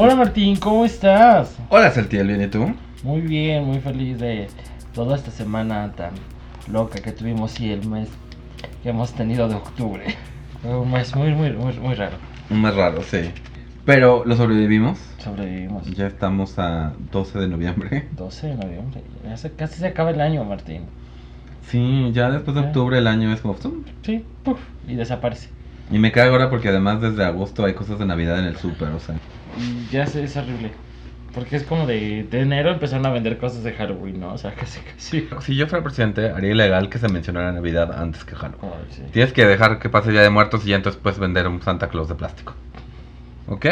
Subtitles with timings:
[0.00, 1.56] Hola Martín, ¿cómo estás?
[1.70, 2.72] Hola Saltiel, ¿bien y tú?
[3.02, 4.46] Muy bien, muy feliz de
[4.94, 6.12] toda esta semana tan
[6.70, 8.08] loca que tuvimos y el mes
[8.82, 10.04] que hemos tenido de octubre.
[10.62, 12.16] Fue un mes muy, muy, muy, muy raro.
[12.48, 13.32] Un mes raro, sí.
[13.84, 15.00] Pero lo sobrevivimos.
[15.18, 15.84] Sobrevivimos.
[15.96, 18.06] Ya estamos a 12 de noviembre.
[18.16, 19.02] 12 de noviembre.
[19.24, 20.82] Ya se- casi se acaba el año, Martín.
[21.68, 23.56] Sí, ya después de octubre el año es como...
[24.02, 25.48] Sí, puf, y desaparece.
[25.90, 28.88] Y me cago ahora porque además desde agosto hay cosas de Navidad en el súper,
[28.90, 29.16] o sea.
[29.90, 30.72] Ya sé, es horrible.
[31.32, 34.32] Porque es como de, de enero empezaron a vender cosas de Halloween, ¿no?
[34.32, 35.28] O sea, casi, casi.
[35.40, 38.72] Si yo fuera presidente, haría ilegal que se mencionara Navidad antes que Halloween.
[38.90, 39.02] Sí.
[39.10, 41.88] Tienes que dejar que pase Día de Muertos y ya entonces puedes vender un Santa
[41.88, 42.54] Claus de plástico.
[43.46, 43.66] ¿Ok?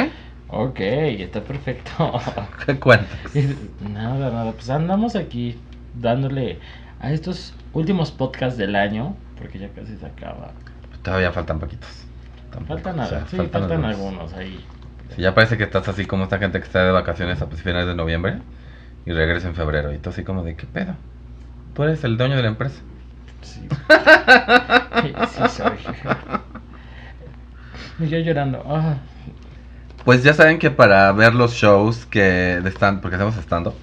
[0.49, 2.13] Ok, está perfecto.
[2.67, 3.19] ¿Qué cuentas?
[3.81, 4.53] Nada, nada.
[4.53, 5.61] Pues andamos aquí
[5.95, 6.61] dándole
[7.01, 10.53] a estos últimos podcasts del año, porque ya casi se acaba.
[11.03, 12.07] Todavía faltan poquitos.
[12.51, 13.85] Tampoco, Faltan, o nada, sea, sí, faltan, algunos.
[13.85, 14.65] algunos ahí.
[15.15, 17.87] Sí, ya parece que estás así como esta gente que está de vacaciones a finales
[17.87, 18.43] de noviembre
[19.07, 19.93] y regresa en febrero.
[19.93, 20.97] Y tú así como de, ¿qué pedo?
[21.75, 22.83] Tú eres el dueño de la empresa.
[23.43, 23.69] Sí.
[25.29, 25.79] sí, soy.
[27.99, 28.63] Y yo llorando.
[28.67, 28.99] Ah,
[30.05, 33.75] Pues ya saben que para ver los shows que de stand, porque hacemos stand-up,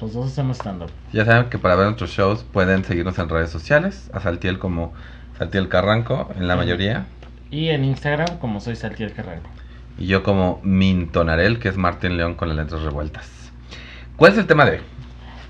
[0.00, 0.90] los dos hacemos stand-up.
[1.12, 4.92] ya saben que para ver nuestros shows pueden seguirnos en redes sociales, a Saltiel como
[5.38, 7.06] Saltiel Carranco en la mayoría,
[7.50, 9.48] Y en Instagram, como soy Saltiel Carranco.
[9.98, 13.28] Y yo como Mintonarel, que es Martín León con las letras revueltas.
[14.16, 14.82] ¿Cuál es el tema de hoy?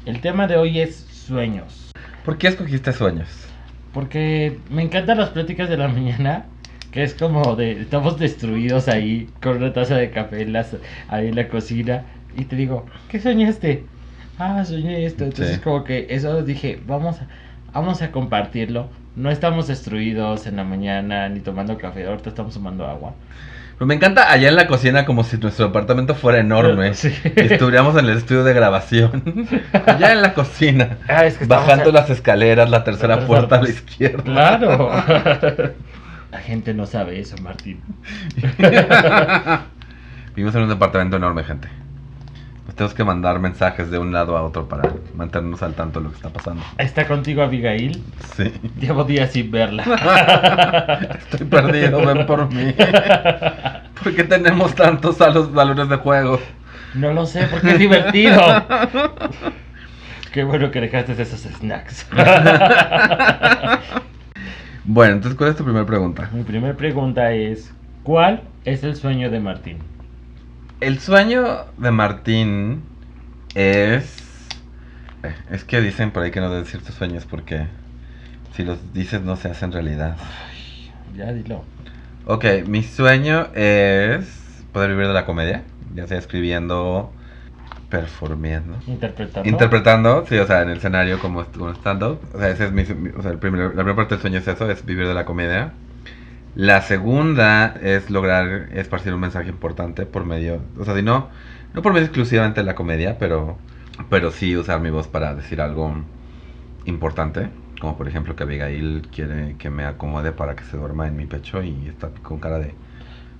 [0.07, 1.91] El tema de hoy es sueños.
[2.25, 3.29] ¿Por qué escogiste sueños?
[3.93, 6.47] Porque me encantan las pláticas de la mañana,
[6.91, 10.77] que es como de estamos destruidos ahí con una taza de café en las-
[11.09, 12.05] ahí en la cocina
[12.37, 13.85] y te digo, ¿qué soñaste?
[14.39, 15.25] Ah, soñé esto.
[15.25, 15.61] Entonces Sí.
[15.63, 17.27] como que eso dije, vamos a,
[17.73, 18.89] vamos a compartirlo.
[19.17, 23.15] No estamos destruidos en la mañana ni tomando café, ahorita estamos tomando agua.
[23.77, 26.95] Pero me encanta allá en la cocina como si nuestro apartamento fuera enorme.
[26.95, 27.13] Sí.
[27.37, 29.47] Y estuviéramos en el estudio de grabación.
[29.87, 30.99] Allá en la cocina.
[31.09, 33.69] Ah, es que estamos Bajando a- las escaleras, la tercera La tercera puerta a la
[33.69, 34.23] izquierda.
[34.23, 34.91] Claro.
[36.31, 37.81] La gente no sabe eso, Martín.
[40.35, 41.69] Vivimos en un departamento enorme, gente.
[42.65, 46.05] Pues tenemos que mandar mensajes de un lado a otro para mantenernos al tanto de
[46.05, 46.63] lo que está pasando.
[46.79, 48.03] ¿Está contigo Abigail?
[48.37, 48.53] Sí.
[48.81, 49.85] Llevo días sin verla.
[51.31, 52.73] Estoy perdido, ven por mí.
[54.03, 56.41] ¿Por qué tenemos tantos a los balones de juego?
[56.95, 58.41] No lo sé, porque es divertido.
[60.33, 62.07] Qué bueno que dejaste esos snacks.
[64.85, 66.29] Bueno, entonces, ¿cuál es tu primera pregunta?
[66.33, 69.79] Mi primera pregunta es, ¿cuál es el sueño de Martín?
[70.81, 72.83] El sueño de Martín
[73.55, 74.21] es...
[75.51, 77.67] Es que dicen por ahí que no debes decir tus sueños porque
[78.55, 80.17] si los dices no se hacen realidad.
[81.17, 81.65] Ya dilo.
[82.27, 85.63] Ok, mi sueño es poder vivir de la comedia,
[85.95, 87.11] ya sea escribiendo,
[87.89, 88.77] performiendo.
[88.87, 89.49] Interpretando.
[89.49, 92.21] Interpretando, sí, o sea, en el escenario como como stand-up.
[92.35, 92.83] O sea, ese es mi-
[93.17, 95.25] o sea, el primer- la primera parte del sueño es eso, es vivir de la
[95.25, 95.73] comedia.
[96.57, 101.29] La segunda es lograr esparcir un mensaje importante por medio, o sea, si no,
[101.75, 103.59] no por medio exclusivamente de la comedia, pero,
[104.09, 105.93] pero sí usar mi voz para decir algo
[106.85, 107.49] importante.
[107.81, 111.27] Como por ejemplo que Abigail quiere que me acomode para que se duerma en mi
[111.27, 112.73] pecho y está con cara de...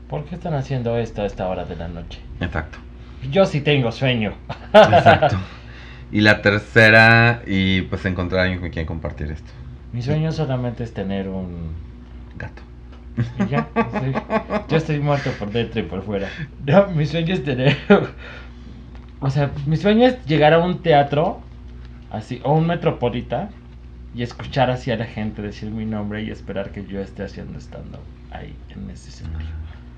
[0.09, 2.21] ¿Por qué están haciendo esto a esta hora de la noche?
[2.41, 2.79] Exacto.
[3.31, 4.35] Yo sí tengo sueño.
[4.73, 5.37] Exacto.
[6.13, 9.51] Y la tercera, y pues encontrar a alguien con quien compartir esto.
[9.93, 11.73] Mi sueño solamente es tener un...
[12.37, 12.63] Gato.
[13.47, 13.69] Y ya,
[14.69, 16.29] yo estoy muerto por dentro y por fuera.
[16.67, 17.77] No, mi sueño es tener...
[19.21, 21.41] O sea, mi sueño es llegar a un teatro,
[22.11, 23.49] así, o un metropolita,
[24.15, 27.59] y escuchar así a la gente decir mi nombre y esperar que yo esté haciendo
[27.59, 29.49] stand-up ahí, en ese escenario.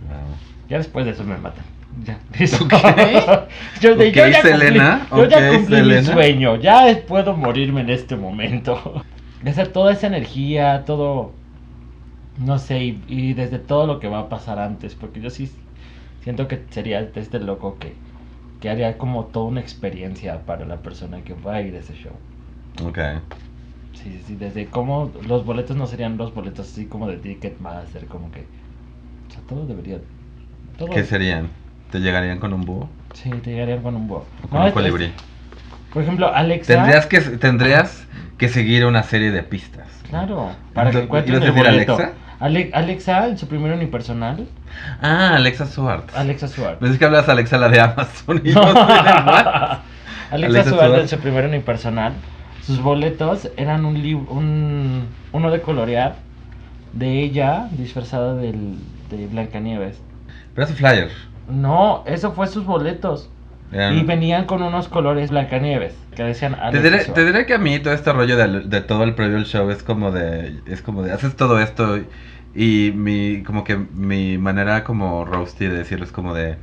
[0.08, 0.36] Wow.
[0.68, 1.64] Ya después de eso me matan.
[2.04, 2.64] Ya, listo.
[2.64, 2.72] Ok.
[3.80, 6.56] yo, de- yo ya Selena, cumplí, yo ya ok, cumplí mi sueño.
[6.56, 9.02] Ya puedo morirme en este momento.
[9.42, 11.32] De hacer toda esa energía, todo.
[12.38, 14.94] No sé, y, y desde todo lo que va a pasar antes.
[14.94, 15.50] Porque yo sí
[16.22, 17.94] siento que sería este loco que,
[18.60, 21.94] que haría como toda una experiencia para la persona que va a ir a ese
[21.94, 22.12] show.
[22.86, 22.98] Ok.
[23.94, 28.06] Sí, sí, sí, desde cómo los boletos no serían los boletos así como de Ticketmaster,
[28.06, 28.40] como que.
[28.40, 29.98] O sea, todo debería.
[30.78, 31.48] Todo, ¿Qué serían?
[31.90, 32.88] ¿Te llegarían con un búho?
[33.14, 34.24] Sí, te llegarían con un búho.
[34.44, 35.10] ¿O con No, un colibrí?
[35.92, 36.74] por ejemplo, Alexa.
[36.74, 38.06] Tendrías que, tendrías
[38.36, 39.86] que seguir una serie de pistas.
[40.10, 41.96] Claro, para que ¿Ibas a encuentren el boleto.
[41.96, 42.12] Alexa?
[42.38, 44.46] Ale- Alexa, su primer unipersonal.
[45.00, 46.14] Ah, Alexa Swart.
[46.14, 46.78] Alexa Suárez.
[46.78, 48.42] Pensé que hablas Alexa la de Amazon.
[48.44, 48.62] Y No.
[48.62, 49.80] Alexa,
[50.30, 52.12] Alexa en su primer unipersonal.
[52.62, 56.16] Sus boletos eran un libro, un, uno de colorear
[56.92, 58.76] de ella disfrazada del,
[59.10, 60.00] de Blancanieves.
[60.54, 61.10] Pero es un flyer.
[61.48, 63.30] No, eso fue sus boletos.
[63.72, 67.14] Eran- Y venían con unos colores Blancanieves que decían Te diré, Ochoa.
[67.14, 69.70] te diré que a mí todo este rollo de, de todo el previo al show
[69.70, 72.06] es como de es como de haces todo esto y,
[72.88, 76.56] y mi como que mi manera como roasty de decirlo es como de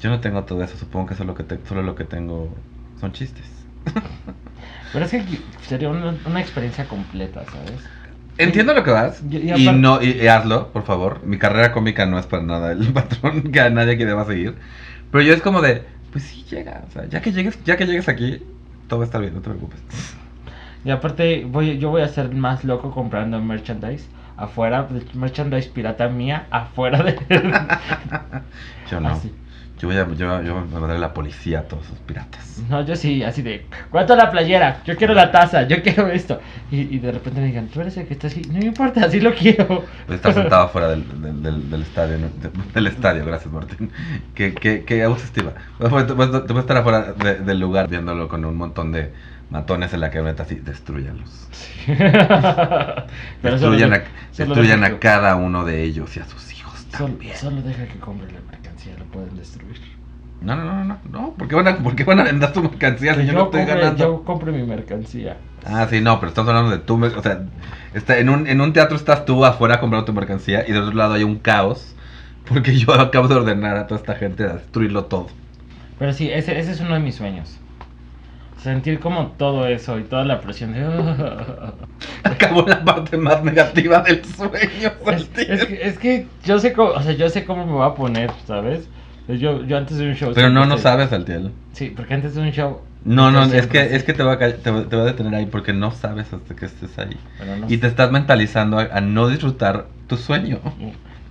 [0.00, 2.48] yo no tengo todo eso, supongo que solo lo que te- solo lo que tengo
[3.00, 3.46] son chistes.
[4.92, 5.24] Pero es que
[5.66, 7.90] sería una, una experiencia completa, ¿sabes?
[8.38, 11.20] Entiendo lo que vas Y- y y, no y, y hazlo, por favor.
[11.24, 14.54] Mi carrera cómica no es para nada el patrón que a nadie que deba seguir,
[15.10, 17.86] pero yo es como de pues sí llega, o sea, ya que llegues, ya que
[17.86, 18.42] llegues aquí
[18.86, 19.80] todo va a estar bien, no te preocupes.
[20.84, 24.06] Y aparte, voy, yo voy a ser más loco comprando merchandise
[24.36, 27.14] afuera, merchandise pirata mía, afuera de...
[28.90, 29.08] Yo no.
[29.10, 29.32] Así.
[29.82, 32.62] Yo voy a, yo, yo voy a la policía a todos esos piratas.
[32.70, 34.80] No, yo sí, así de, ¿cuánto la playera?
[34.84, 36.40] Yo quiero la taza, yo quiero esto.
[36.70, 39.04] Y, y de repente me digan, tú eres el que está así, no me importa,
[39.04, 39.84] así lo quiero.
[40.08, 42.16] Estar sentado afuera del, del, del, del estadio,
[42.72, 43.90] del estadio, gracias Martín.
[44.36, 45.50] ¿Qué, qué, qué autoestima?
[45.80, 49.10] Voy a- voy estar afuera de- del lugar viéndolo con un montón de
[49.50, 51.48] matones en la camioneta así, destruyanlos.
[53.42, 54.04] Solo Destruyan, de- a,
[54.36, 56.51] destruyan a que- cada uno de ellos y a sus hijos
[56.96, 59.80] Solo, solo deja que compre la mercancía, lo pueden destruir.
[60.42, 61.34] No, no, no, no, no.
[61.34, 63.60] ¿Por qué van a, por qué van a vender tu mercancía si yo no estoy
[63.60, 64.04] compre, ganando?
[64.04, 65.36] yo compre mi mercancía.
[65.64, 67.42] Ah, sí, no, pero estamos hablando de tú, o sea,
[67.94, 70.96] está, en, un, en un teatro estás tú afuera comprando tu mercancía y del otro
[70.96, 71.94] lado hay un caos
[72.48, 75.28] porque yo acabo de ordenar a toda esta gente a destruirlo todo.
[75.98, 77.61] Pero sí, ese, ese es uno de mis sueños.
[78.62, 80.80] Sentir como todo eso y toda la presión de...
[82.24, 84.92] Acabó la parte más negativa del sueño.
[85.10, 87.86] Es, es que, es que yo sé cómo, o sea, yo sé cómo me va
[87.86, 88.88] a poner, ¿sabes?
[89.28, 90.32] Yo, yo antes de un show...
[90.34, 91.50] Pero no, no estoy- sabes, Altiel.
[91.72, 92.80] Sí, porque antes de un show...
[93.04, 95.34] No, no, es que, es que te va, a, te, va- te va a detener
[95.34, 97.16] ahí porque no sabes hasta que estés ahí.
[97.60, 100.60] No Y te estás mentalizando a, a no disfrutar tu sueño.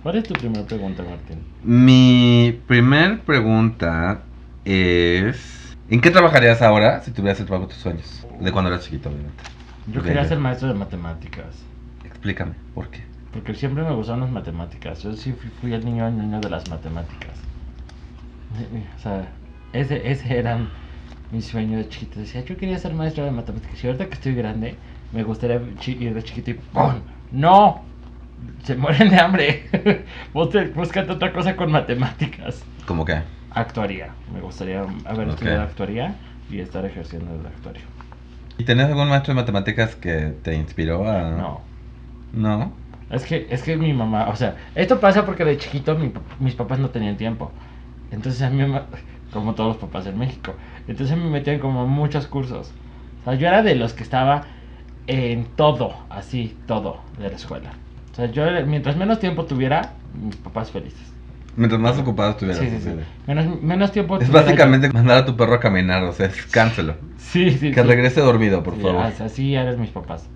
[0.02, 1.38] ¿Cuál es tu primera pregunta, Martín?
[1.64, 4.20] Mi primer pregunta
[4.66, 5.61] es...
[5.92, 8.26] ¿En qué trabajarías ahora si tuvieras el trabajo de tus sueños?
[8.40, 9.44] De cuando eras chiquito, obviamente.
[9.88, 10.28] Yo quería ya.
[10.30, 11.66] ser maestro de matemáticas.
[12.02, 13.02] Explícame, ¿por qué?
[13.30, 15.02] Porque siempre me gustaron las matemáticas.
[15.02, 17.32] Yo sí fui, fui el niño el niño de las matemáticas.
[18.96, 19.28] O sea,
[19.74, 20.66] ese, ese era
[21.30, 22.20] mi sueño de chiquito.
[22.20, 23.84] Decía, yo quería ser maestro de matemáticas.
[23.84, 24.76] Y ahorita que estoy grande,
[25.12, 26.94] me gustaría ir de chiquito y ¡pum!
[27.32, 27.82] ¡No!
[28.62, 30.06] Se mueren de hambre.
[30.32, 32.64] Búscate otra cosa con matemáticas.
[32.86, 33.20] ¿Cómo qué?
[33.54, 34.14] Actuaría.
[34.32, 35.34] Me gustaría haber Ok.
[35.34, 36.16] estudiado actuaría
[36.50, 37.82] y estar ejerciendo el actuario.
[38.58, 41.30] ¿Y tenés algún maestro de matemáticas que te inspiró a...?
[41.30, 41.60] No.
[42.32, 42.72] ¿No?
[43.10, 46.54] Es que, es que mi mamá, o sea, esto pasa porque de chiquito mi mis
[46.54, 47.52] papás no tenían tiempo.
[48.10, 48.62] Entonces a mí,
[49.32, 50.54] como todos los papás en México,
[50.88, 52.72] entonces me metían como muchos cursos.
[53.20, 54.44] O sea, yo era de los que estaba
[55.06, 57.70] en todo, así, todo de la escuela.
[58.12, 61.12] O sea, yo mientras menos tiempo tuviera, mis papás felices.
[61.56, 62.62] Mientras más ocupado estuvieras.
[62.64, 62.90] Sí, sí, sí.
[63.26, 66.96] Menos, menos tiempo Es básicamente mandar a tu perro a caminar, o sea, es cáncelo.
[67.18, 69.02] Sí, sí, Que regrese dormido, por favor.
[69.02, 70.28] as- Así eran mis papás.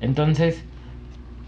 [0.00, 0.64] Entonces,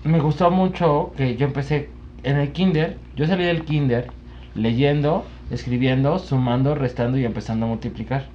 [0.04, 1.90] me gustó mucho que yo empecé
[2.22, 2.98] en el kinder.
[3.16, 4.10] Yo salí del kinder
[4.54, 8.26] leyendo, escribiendo, sumando, restando y empezando a multiplicar.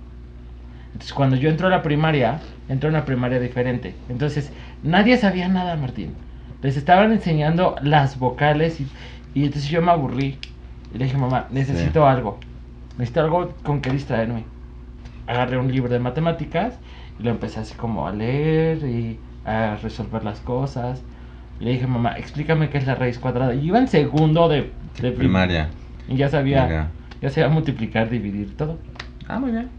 [0.88, 2.40] Entonces, cuando yo entro a la primaria,
[2.70, 3.96] entro a una primaria diferente.
[4.10, 4.52] Entonces,
[4.84, 6.14] nadie sabía nada, Martín.
[6.62, 8.88] Les estaban enseñando las vocales y,
[9.34, 10.40] y entonces yo me aburrí.
[10.94, 12.40] Y le dije, mamá, necesito algo.
[12.98, 14.46] Necesito algo con que distraerme.
[15.28, 16.80] Agarré un libro de matemáticas
[17.20, 21.02] y lo empecé así como a leer y a resolver las cosas.
[21.60, 23.54] Y le dije, mamá, explícame qué es la raíz cuadrada.
[23.54, 24.62] Y iba en segundo de,
[25.02, 25.70] de prim- Primaria.
[26.08, 26.88] Y ya sabía, Mira.
[27.22, 28.78] ya sabía multiplicar, dividir, todo.
[29.28, 29.70] Ah, muy bien.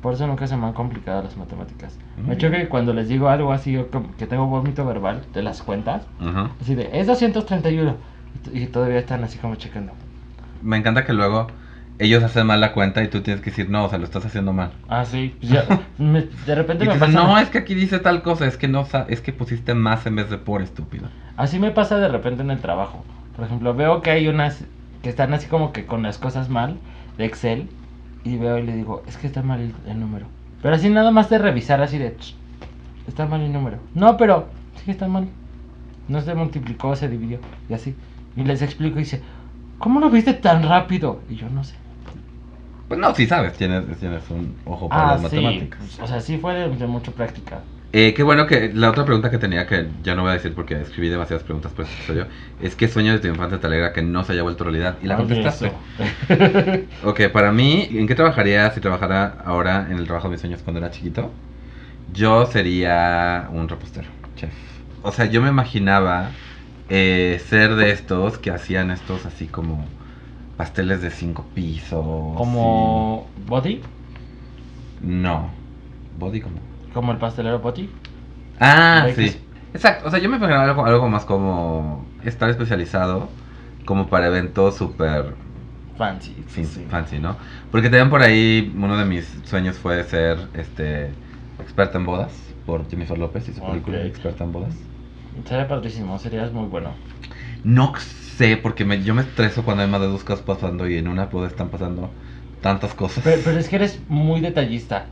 [0.00, 1.98] Por eso nunca se me han complicado las matemáticas.
[2.16, 5.42] Muy Me choca que cuando les digo algo así, yo que tengo vómito verbal de
[5.42, 6.50] las cuentas, Ajá.
[6.60, 7.96] así de, es 231.
[8.34, 9.92] Y, t- y todavía están así como checando.
[10.62, 11.46] Me encanta que luego
[11.98, 14.24] ellos hacen mal la cuenta y tú tienes que decir, no, o sea, lo estás
[14.26, 14.72] haciendo mal.
[14.88, 15.34] Ah, sí.
[15.40, 15.64] pues ya,
[15.98, 17.12] me- de repente Y me pasa.
[17.12, 20.16] no, es que aquí dice tal cosa, es que no, es que pusiste más en
[20.16, 21.08] vez de por, estúpido.
[21.36, 23.04] Así me pasa de repente en el trabajo.
[23.34, 24.64] Por ejemplo, veo que hay unas
[25.02, 26.76] que están así como que con las cosas mal
[27.18, 27.68] de Excel
[28.24, 30.26] y veo y le digo, es que está mal el, el número.
[30.62, 32.34] Pero así nada más de revisar así de, "Ch,
[33.06, 33.78] está mal el número.
[33.94, 34.48] No, pero
[34.84, 35.28] sí está mal.
[36.08, 37.94] No se multiplicó, se dividió y así.
[38.36, 39.22] Y les explico y dice,
[39.78, 41.20] ¿cómo lo viste tan rápido?
[41.28, 41.74] Y yo no sé.
[42.88, 45.36] Pues no, sí sabes, tienes, tienes un ojo para Ah, las sí.
[45.36, 45.80] matemáticas.
[46.00, 47.60] O sea, sí fue de, de mucha práctica.
[47.92, 50.54] Eh, qué bueno que la otra pregunta que tenía, que ya no voy a decir
[50.54, 52.26] porque escribí demasiadas preguntas por este episodio,
[52.60, 54.98] es ¿qué sueño de tu infancia te alegra que no se haya vuelto realidad?
[55.02, 55.72] Y la Oye, contestaste.
[57.02, 60.62] Ok, para mí, ¿en qué trabajaría si trabajara ahora en el trabajo de mis sueños
[60.62, 61.30] cuando era chiquito?
[62.12, 64.52] Yo sería un repostero, chef.
[65.02, 66.30] O sea, yo me imaginaba
[66.88, 69.84] eh, ser de estos que hacían estos así como
[70.56, 72.36] pasteles de cinco pisos.
[72.36, 73.82] Como Body,
[75.02, 75.50] No.
[76.18, 76.56] ¿Body como?
[76.94, 77.90] como el pastelero Body.
[78.58, 79.36] Ah, sí.
[79.74, 80.08] Exacto.
[80.08, 83.28] O sea, yo me imaginaba algo, algo más como estar especializado
[83.84, 85.34] como para eventos súper
[85.98, 86.34] Fancy.
[86.48, 86.86] fin- sí.
[86.90, 87.36] fancy, ¿no?
[87.70, 91.10] Porque también por ahí uno de mis sueños fue ser este
[91.60, 92.32] experta en bodas
[92.64, 93.98] por Jennifer López y su película.
[94.02, 94.74] Experta en bodas.
[95.44, 96.98] Sería padrísimo, serías muy bueno.
[97.64, 100.96] No sé, porque me- yo me estreso cuando hay más de dos cosas pasando y
[100.98, 102.14] en una boda están pasando
[102.60, 103.24] tantas cosas.
[103.24, 105.06] Pero, pero es que eres muy detallista.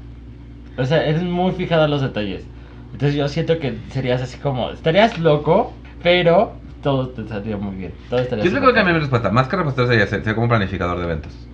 [0.77, 2.49] O sea, eres muy fijado en los detalles.
[2.93, 4.71] Entonces yo siento que serías así como...
[4.71, 7.93] Estarías loco, pero todo te saldría muy bien.
[8.09, 10.35] Todo estaría Yo creo que a mí mi respuesta, más que repostor sería ser, ser
[10.35, 11.49] como planificador de eventos.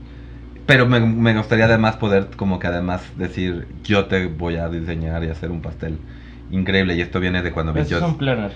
[0.66, 5.24] Pero me, me gustaría además poder como que además decir, yo te voy a diseñar
[5.24, 6.04] y hacer un pastel
[6.50, 6.94] increíble.
[6.94, 8.52] Y esto viene de cuando vi Eso es un planner.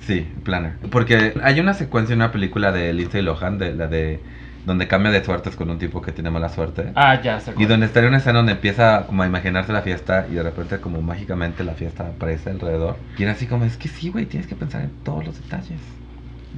[0.00, 0.74] Sí, planner.
[0.90, 4.20] Porque hay una secuencia en una película de Lindsay Lohan, de la de
[4.66, 6.90] donde cambia de suertes con un tipo que tiene mala suerte.
[6.94, 10.26] Ah, ya, se Y donde en una escena donde empieza como a imaginarse la fiesta
[10.30, 12.96] y de repente como mágicamente la fiesta aparece alrededor.
[13.18, 15.80] Y era así como, es que sí, güey, tienes que pensar en todos los detalles.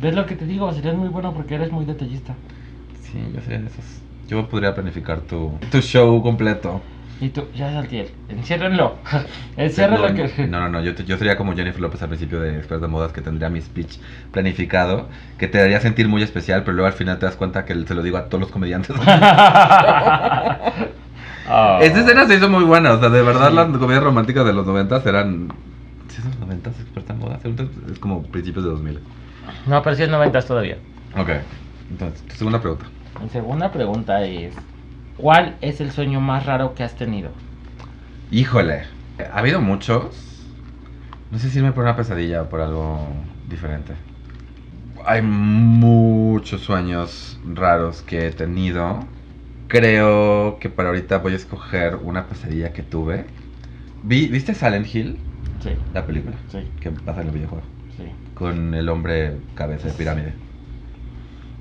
[0.00, 0.72] ¿Ves lo que te digo?
[0.72, 2.34] Serías muy bueno porque eres muy detallista.
[3.02, 3.84] Sí, yo sería de esos.
[4.28, 6.80] Yo podría planificar tu, tu show completo.
[7.20, 8.96] Y tú, ya Saltiel, enciérrenlo.
[9.56, 10.46] Enciérrenlo no, que...
[10.46, 13.12] no, no, no, yo, yo sería como Jennifer López al principio de Experta de Modas
[13.12, 13.96] que tendría mi speech
[14.32, 15.08] planificado,
[15.38, 17.94] que te haría sentir muy especial, pero luego al final te das cuenta que se
[17.94, 18.94] lo digo a todos los comediantes.
[21.48, 21.78] Ah.
[21.80, 23.54] Esta escena se hizo muy buena, o sea, de verdad Sí.
[23.54, 25.48] las comedias románticas de los noventas eran...
[26.08, 27.40] ¿Sí son los noventas Experta en Modas?
[27.92, 28.98] Es como principios de 2000.
[29.66, 30.76] No, pero sí es 90 todavía.
[31.16, 31.30] Ok,
[31.90, 32.86] entonces, tu segunda pregunta.
[33.22, 34.54] Mi segunda pregunta es...
[35.16, 37.30] ¿Cuál es el sueño más raro que has tenido?
[38.30, 38.82] Híjole,
[39.32, 40.14] ha habido muchos.
[41.30, 42.98] No sé si irme por una pesadilla o por algo
[43.48, 43.92] diferente.
[45.04, 49.00] Hay muchos sueños raros que he tenido.
[49.68, 53.24] Creo que para ahorita voy a escoger una pesadilla que tuve.
[54.02, 55.18] Vi- ¿Viste Silent Hill?
[55.62, 57.64] Sí, La película sí, que pasa en el videojuego.
[57.96, 58.04] sí.
[58.34, 60.34] Con el hombre cabeza de pirámide.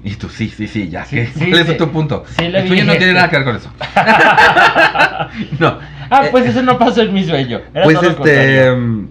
[0.06, 1.04] Y tú, sí, sí, sí, ya.
[1.04, 1.26] Sí, ¿qué?
[1.26, 1.78] sí, ¿Cuál es sí.
[1.78, 2.24] tu punto?
[2.38, 3.72] El tuyo no tiene nada que ver con eso.
[5.60, 5.80] no.
[6.12, 7.60] Ah, Eh, pues eso no pasó en mi sueño.
[7.74, 9.08] Era Pues todo este, mm,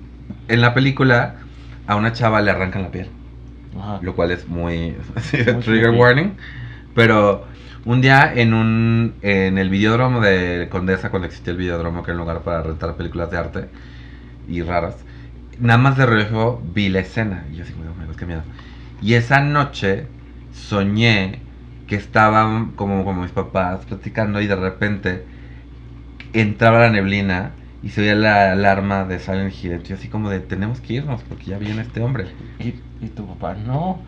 [0.46, 1.34] en la película
[1.88, 3.08] a una chava le arrancan la piel,
[3.76, 3.98] Ajá.
[4.02, 4.94] lo cual es muy,
[5.64, 6.36] trigger warning,
[6.94, 7.44] pero
[7.84, 12.20] un día en un en el videódromo de Condesa cuando existía el videódromo que era
[12.20, 13.64] un lugar para rentar películas de arte
[14.48, 14.94] y raras,
[15.58, 18.42] nada más de reojo vi la escena y yo así como, oh qué miedo.
[19.02, 20.06] Y esa noche
[20.54, 21.42] soñé
[21.86, 25.26] que estaban como, como mis papás platicando y de repente
[26.32, 29.82] entraba la neblina y se oía la alarma de Silent Hill.
[29.82, 32.34] Yo así como de, tenemos que irnos porque ya viene este hombre.
[32.58, 34.02] Y, y tu papá, no.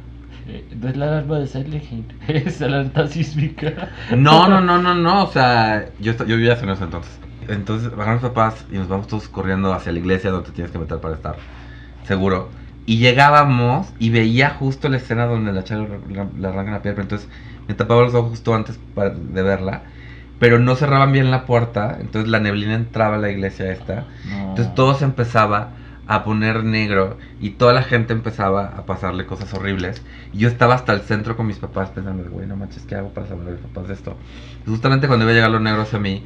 [0.47, 3.91] eh, No es la alarma de Silent Hill, es la alerta sísmica.
[4.09, 7.21] No, no, no, no, no, o sea, yo, yo vivía en ese entonces.
[7.49, 10.71] Entonces bajaron mis papás y nos vamos todos corriendo hacia la iglesia donde te tienes
[10.73, 11.45] que meter para estar
[12.03, 12.51] seguro.
[12.87, 17.29] Y llegábamos y veía justo la escena donde la chava le- arrancan la pero entonces
[17.67, 19.83] me tapaba los ojos justo antes para- de verla.
[20.39, 24.07] Pero no cerraban bien la puerta, entonces la neblina entraba a la iglesia esta.
[24.29, 24.51] No.
[24.51, 25.71] Entonces todo se empezaba
[26.07, 30.03] a poner negro y toda la gente empezaba a pasarle cosas horribles.
[30.33, 33.09] Y yo estaba hasta el centro con mis papás pensando, güey, no manches, ¿qué hago
[33.09, 34.17] para salvar a mis papás de esto?
[34.67, 36.23] Y justamente cuando iba a llegar lo negro hacia mí,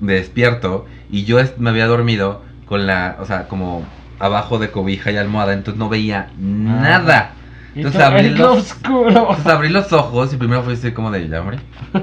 [0.00, 3.84] me despierto y yo me había dormido con la, o sea, como
[4.22, 7.32] abajo de cobija y almohada, entonces no veía nada.
[7.74, 9.08] Y Entonces abrí los- oscuro.
[9.08, 11.58] Entonces abrí los ojos y primero fui así como de, ya, hombre.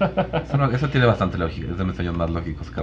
[0.00, 2.82] Eso, no- eso tiene bastante lógica, es de mis sueños más lógicos que.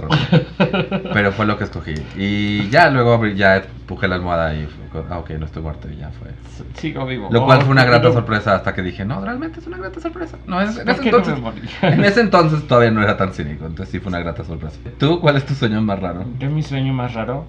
[1.12, 1.94] Pero fue lo que escogí.
[2.16, 5.96] Y ya luego ya empujé la almohada y fue, ah, ok, no estoy muerto y
[5.96, 6.28] ya fue.
[6.74, 7.28] Sigo vivo.
[7.30, 8.12] Lo cual Oh, fue una grata no.
[8.14, 10.36] sorpresa hasta que dije, no, realmente es una grata sorpresa.
[10.46, 11.60] No, es, en, ¿Por ese no entonces, morí?
[11.82, 14.78] en ese entonces todavía no era tan cínico, entonces sí fue una grata sorpresa.
[14.98, 16.24] ¿Tú cuál es tu sueño más raro?
[16.38, 17.46] Yo mi sueño más raro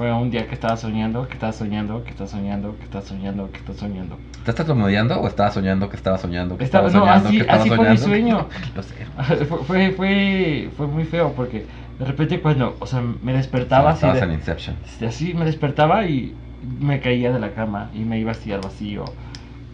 [0.00, 3.50] fue un día que estaba soñando, que estaba soñando, que estaba soñando, que estaba soñando,
[3.52, 4.16] que estaba soñando.
[4.32, 7.36] ¿Te estás tartamudeando o estabas soñando que estaba soñando que Estaba- estaba no, soñando así-
[7.36, 8.04] que estaba así fue mi soñando?
[8.06, 8.48] sueño.
[8.76, 9.44] Lo sé.
[9.44, 11.66] fue, fue, fue, fue muy feo porque
[11.98, 14.76] de repente cuando, o sea, me despertaba así, Estabas de- en Inception.
[15.06, 16.32] así me despertaba y
[16.80, 19.04] me caía de la cama y me iba así al vacío.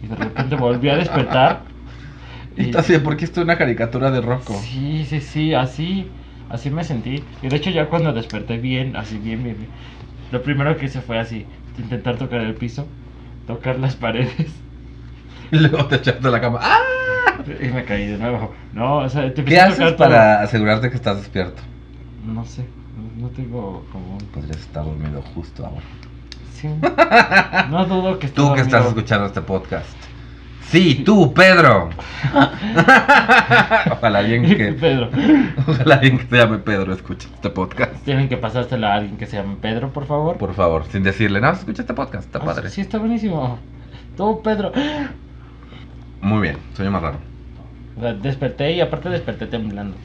[0.03, 1.61] Y de repente volví a despertar.
[2.57, 4.53] Y tú así, ¿por qué estoy una caricatura de Rocco?
[4.63, 6.09] Sí, sí, sí, así,
[6.49, 7.23] así me sentí.
[7.43, 9.69] Y de hecho ya cuando desperté bien, así bien, bien, bien,
[10.31, 11.45] lo primero que hice fue así,
[11.77, 12.87] intentar tocar el piso,
[13.45, 14.33] tocar las paredes
[15.51, 16.59] Y luego te echaste a la cama.
[16.61, 16.79] ¡Ah!
[17.61, 18.53] y me caí de nuevo.
[18.73, 21.61] No, o sea, te ¿Qué a haces tocar para asegurarte que estás despierto?
[22.25, 22.65] No sé,
[23.17, 24.25] no, tengo como un...
[24.33, 25.81] Podrías estar dormido justo ahora.
[26.53, 26.67] Sí.
[27.69, 28.89] No dudo que esté Tú que estás dormido.
[28.89, 29.95] escuchando este podcast,
[30.69, 31.89] Sí, tú, Pedro.
[33.91, 35.09] ojalá alguien que, Pedro.
[35.65, 37.93] ojalá alguien que se llame Pedro escuche este podcast.
[38.03, 40.37] Tienen que pasársela a alguien que se llame Pedro, por favor.
[40.37, 42.69] Por favor, sin decirle, no, escucha este podcast, está Ah, padre.
[42.69, 43.57] Sí, está buenísimo.
[44.17, 44.71] Tú, Pedro.
[46.21, 47.17] Muy bien, sueño más raro.
[48.21, 49.95] Desperté y aparte desperté temblando.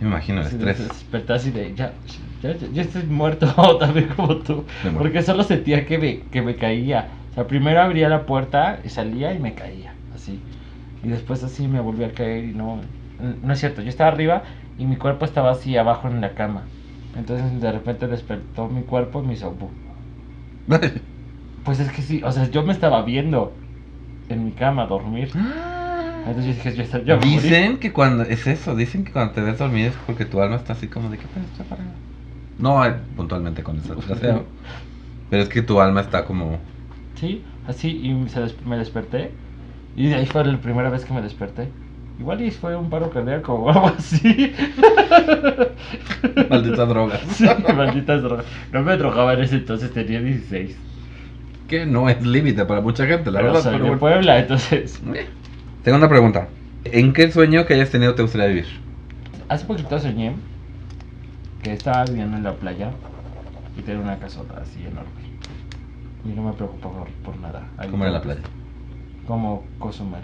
[0.00, 0.88] Me imagino el estrés.
[0.88, 1.92] Desperté así de, ya,
[2.42, 3.46] ya, ya, ya estoy muerto
[3.80, 4.64] también como tú.
[4.96, 7.08] Porque solo sentía que me, que me caía.
[7.36, 10.40] Sea, primero abría la puerta y salía y me caía, así.
[11.04, 12.80] Y después así me volví a caer y no...
[13.42, 14.42] No es cierto, yo estaba arriba
[14.78, 16.62] y mi cuerpo estaba así abajo en la cama.
[17.14, 19.54] Entonces de repente despertó mi cuerpo y me hizo...
[21.64, 23.52] Pues es que sí, o sea, yo me estaba viendo
[24.28, 25.30] en mi cama dormir.
[26.26, 27.18] Entonces yo dije, yo, yo.
[27.18, 30.56] Dicen que cuando es eso, dicen que cuando te ves dormir es porque tu alma
[30.56, 31.90] está así como de que pedo está parada.
[32.58, 34.42] No eh, puntualmente con esa frase,
[35.30, 36.58] pero es que tu alma está como
[37.16, 39.30] Sí, así, y se des- me desperté.
[39.96, 41.68] Y de ahí fue la primera vez que me desperté.
[42.18, 44.52] Igual y fue un paro cardíaco o algo así.
[46.50, 47.18] maldita droga.
[47.30, 47.46] Sí,
[47.76, 48.46] malditas drogas.
[48.72, 50.76] No me drogaba en ese entonces, tenía 16.
[51.68, 53.62] Que no es límite para mucha gente, la Pero verdad.
[53.62, 54.00] soy pero de bueno.
[54.00, 55.00] Puebla, entonces.
[55.14, 55.26] Eh.
[55.84, 56.48] Segunda pregunta.
[56.84, 58.66] ¿En qué sueño que hayas tenido te gustaría vivir?
[59.48, 60.34] Hace poquito soñé
[61.62, 62.90] que estaba viviendo en la playa
[63.78, 65.25] y tenía una casota así enorme.
[66.30, 67.68] Y no me preocupo por, por nada.
[67.78, 68.40] Ahí ¿Cómo era la playa?
[69.26, 70.20] Como Cozumel.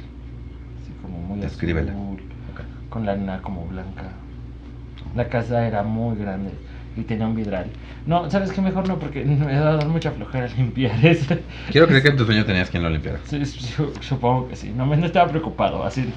[0.82, 1.92] Así como muy Descríbela.
[1.92, 2.21] azul.
[2.52, 2.61] Ok.
[2.90, 4.11] con la arena como blanca.
[5.14, 6.50] La casa era muy grande
[6.97, 7.66] y tenía un vidral.
[8.06, 8.61] No, ¿sabes qué?
[8.61, 11.37] Mejor no, porque me va a dar mucha flojera limpiar eso.
[11.71, 13.18] Quiero creer que en tu sueño tenías quien lo limpiara.
[13.25, 14.73] Sí, su- supongo que sí.
[14.76, 16.12] No, me- no estaba preocupado, así.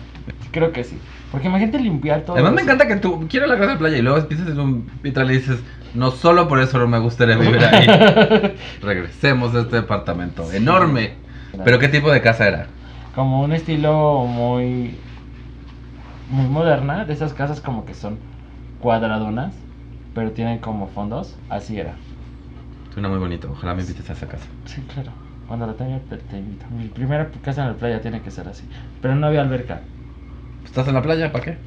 [0.51, 0.97] Creo que sí.
[1.31, 2.35] Porque imagínate limpiar todo.
[2.35, 2.71] Además me eso.
[2.71, 5.35] encanta que tú quiero la casa de playa y luego empiezas en un vitral y
[5.35, 5.59] dices,
[5.95, 8.55] no solo por eso no me gustaría vivir ahí.
[8.81, 11.13] Regresemos a este departamento enorme.
[11.63, 12.67] Pero ¿qué tipo de casa era?
[13.15, 14.95] Como un estilo muy.
[16.29, 17.05] Muy moderna.
[17.05, 18.17] De esas casas como que son
[18.79, 19.53] cuadradonas.
[20.13, 21.35] Pero tienen como fondos.
[21.49, 21.95] Así era.
[22.93, 24.45] Suena muy bonito, ojalá me invites a esa casa.
[24.65, 25.11] Sí, claro.
[25.47, 26.65] Cuando la tenga te, te invito.
[26.71, 28.63] Mi primera casa en la playa tiene que ser así.
[29.01, 29.81] Pero no había alberca.
[30.63, 31.31] ¿Estás en la playa?
[31.31, 31.57] ¿Para qué?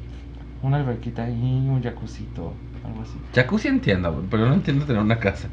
[0.61, 2.53] Una alberquita y un jacuzito.
[2.89, 3.17] Algo así.
[3.33, 5.47] Jacuzzi entiendo, pero no entiendo tener una casa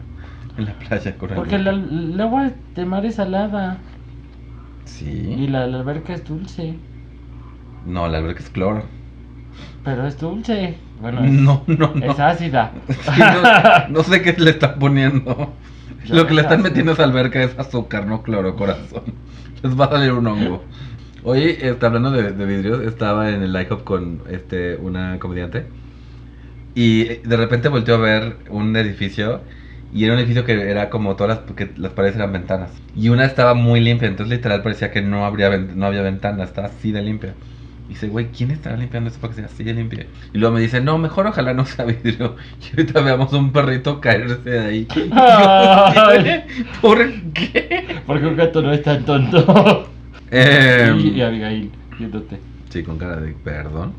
[0.57, 3.79] en la playa con Porque la, el agua de mar es salada.
[4.85, 5.47] Y Sí.
[5.49, 6.75] la, la alberca es dulce.
[7.85, 8.85] No, la alberca es cloro.
[9.85, 10.77] Pero es dulce.
[11.01, 12.05] Bueno, es, No, no, no.
[12.13, 12.73] es ácida.
[12.89, 15.53] Sí, no, no sé qué le están poniendo.
[16.09, 16.71] Lo que le están ácido.
[16.71, 19.03] metiendo a esa alberca es azúcar, no cloro, corazón.
[19.63, 20.65] Les va a salir un hongo.
[21.25, 25.67] Hoy, este, hablando de, de vidrios, estaba en el IHOP con este, una comediante.
[26.77, 29.41] Y de repente volteó a ver un edificio.
[29.95, 32.71] Y era un edificio que era como todas las, que las paredes eran ventanas.
[32.95, 36.67] Y una estaba muy limpia, entonces literal parecía que no, habría, no había ventana, estaba
[36.69, 37.35] así de limpia.
[37.87, 40.07] Y dice, güey, ¿quién estará limpiando esto para que sea así de limpia?
[40.35, 42.37] Y luego me dice, no, mejor ojalá no sea vidrio.
[42.61, 44.89] Y ahorita veamos un perrito caerse de ahí.
[45.13, 46.45] Ay.
[46.83, 48.03] ¿Por qué?
[48.07, 49.89] Porque un gato no es tan tonto.
[50.31, 52.39] Em, y, y Abigail, viéndote.
[52.69, 53.95] Sí, con cara de perdón.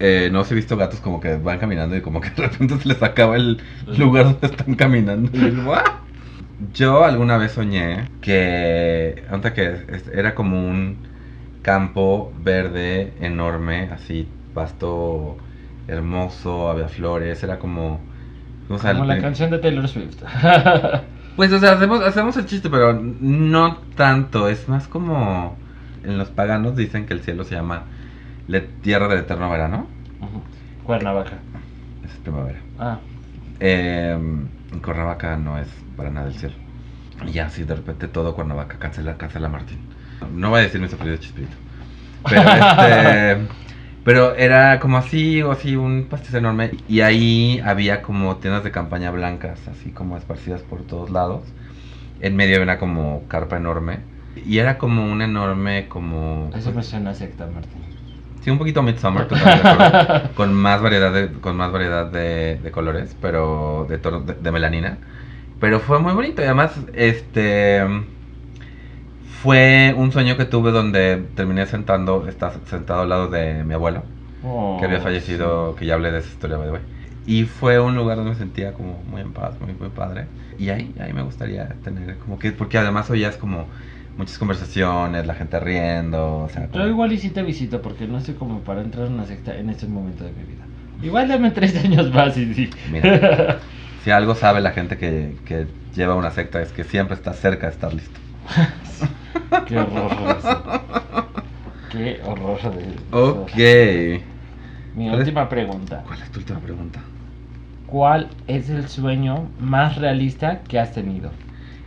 [0.00, 2.78] Eh, no os he visto gatos como que van caminando y como que de repente
[2.78, 3.58] se les acaba el
[3.98, 5.30] lugar donde están caminando.
[5.32, 6.00] Y digo, "Ah".
[6.74, 9.76] Yo alguna vez soñé que, ahorita que
[10.12, 10.96] era como un
[11.62, 15.38] campo verde enorme, así, pasto
[15.88, 18.00] hermoso, había flores, era como...
[18.68, 20.22] o sea, Como la el- canción de Taylor Swift.
[21.36, 24.48] Pues, o sea, hacemos, hacemos el chiste, pero no tanto.
[24.48, 25.56] Es más como.
[26.04, 27.84] En los paganos dicen que el cielo se llama
[28.50, 29.86] la tierra del eterno verano.
[30.84, 31.38] Cuernavaca.
[32.04, 32.58] Es primavera.
[32.78, 32.98] Ah,
[33.60, 34.16] Eh,
[34.72, 36.54] en Cuernavaca no es para nada el cielo.
[37.26, 39.78] Y ya, sí, de repente todo Cuernavaca cancela, cancela Martín.
[40.34, 41.56] No voy a decir mi sufrido chispirito.
[42.28, 43.48] Pero este.
[44.02, 46.70] Pero era como así, o así, un pastel enorme.
[46.88, 51.42] Y ahí había como tiendas de campaña blancas, así como esparcidas por todos lados.
[52.20, 54.00] En medio había una como carpa enorme.
[54.34, 56.50] Y era como un enorme, como.
[56.56, 57.82] eso me suena a secta, Martín.
[58.40, 60.30] Sí, un poquito Midsummer, acuerdo.
[60.34, 64.52] con más variedad de, con más variedad de, de colores, pero de, tono- de, de
[64.52, 64.98] melanina.
[65.58, 67.82] Pero fue muy bonito y además, este,
[69.20, 74.04] fue un sueño que tuve donde terminé sentando, está sentado al lado de mi abuelo,
[74.42, 76.82] Oh, que había fallecido, que ya hablé de esa historia, by the way.
[77.24, 80.28] Y fue un lugar donde me sentía como muy en paz, muy, muy padre.
[80.56, 83.70] Y ahí, ahí me gustaría tener, como que, porque además oías como
[84.20, 88.06] muchas conversaciones, la gente riendo, o sea, Yo como- igual y sí te visito porque
[88.06, 90.64] no estoy como para entrar en una secta en este momento de mi vida.
[91.02, 92.70] Igual dame tres años más y sí.
[92.92, 93.58] Mira.
[94.04, 97.66] Si algo sabe la gente que, que lleva una secta es que siempre está cerca
[97.66, 98.18] de estar listo.
[99.66, 100.36] Qué horror.
[100.38, 100.62] eso.
[101.90, 103.56] Qué horror de Ok.
[104.96, 106.02] Mi ¿Cuál es- última pregunta.
[106.06, 107.00] ¿Cuál es tu última pregunta?
[107.86, 111.30] ¿Cuál es el sueño más realista que has tenido?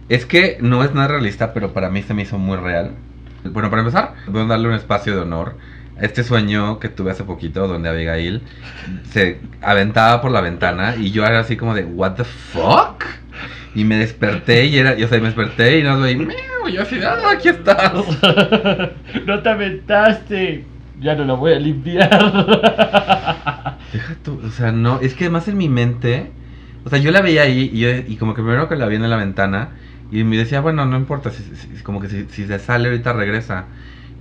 [0.09, 2.91] Es que no es nada realista, pero para mí se me hizo muy real.
[3.45, 5.57] Bueno, para empezar, voy a darle un espacio de honor
[6.01, 8.41] este sueño que tuve hace poquito, donde Abigail
[9.11, 13.03] se aventaba por la ventana y yo era así como de, ¿What the fuck?
[13.75, 16.73] Y me desperté y era, y, o sea, me desperté y no veía, "Miau", y
[16.73, 17.91] yo así, ¡ah, aquí estás!
[19.25, 20.65] no te aventaste.
[20.99, 22.09] Ya no lo voy a limpiar.
[23.93, 26.31] Deja tú, o sea, no, es que además en mi mente,
[26.85, 28.95] o sea, yo la veía ahí y, yo- y como que primero que la vi
[28.95, 29.69] en la ventana
[30.19, 33.13] y me decía, bueno, no importa, si, si- como que si, si se sale ahorita
[33.13, 33.69] regresa.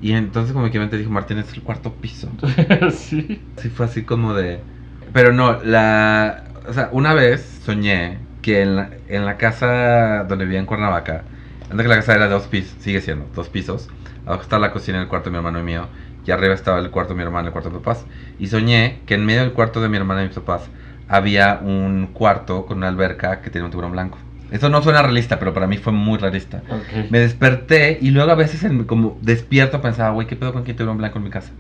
[0.01, 2.37] Y entonces como que mente dijo, Martín, es el cuarto piso.
[2.93, 3.49] sí.
[3.57, 4.65] Sí, fue así como de...
[5.13, 6.45] Pero no, la...
[6.67, 11.27] O sea, una vez soñé que en la, en la casa donde vivía en Cuernavaca,
[11.69, 13.89] antes que la casa era de dos pisos, sigue siendo dos pisos,
[14.25, 15.89] abajo estaba la cocina, el cuarto de mi hermano y mío,
[16.25, 18.07] y arriba estaba el cuarto de mi hermano, el cuarto de mis papás.
[18.39, 20.71] Y soñé que en medio del cuarto de mi hermana y mis papás
[21.09, 24.19] había un cuarto con una alberca que tenía un tiburón blanco.
[24.53, 26.65] Eso no suena realista, pero para mí fue muy realista.
[27.09, 30.75] Me desperté y luego a veces en- como despierto pensaba, güey, ¿qué pedo con que
[30.75, 31.55] tiburón blanco en mi casa?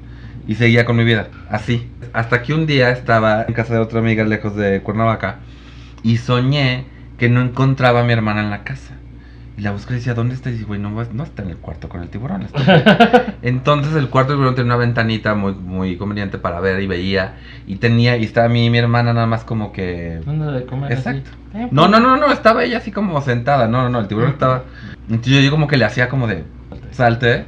[0.46, 1.94] Y seguía con mi vida, así.
[2.12, 5.44] Hasta que un día estaba en casa de otra amiga lejos de Cuernavaca
[6.02, 9.01] y soñé que no encontraba a mi hermana en la casa.
[9.56, 10.48] Y la busqué y decía, ¿dónde está?
[10.48, 12.42] Y dice, güey, no, no está en el cuarto con el tiburón.
[12.42, 16.86] está entonces el cuarto del tiburón tenía una ventanita muy, muy conveniente para ver y
[16.86, 17.36] veía.
[17.66, 20.20] Y tenía, y estaba mi, mi hermana nada más como que...
[20.24, 20.92] Dándole de comer.
[20.92, 21.30] Exacto.
[21.54, 23.68] Eh, No, pues, no, no, no, estaba ella así como sentada.
[23.68, 24.64] No, no, no, el tiburón estaba.
[25.10, 26.44] Entonces yo como que le hacía como de
[26.92, 27.44] salte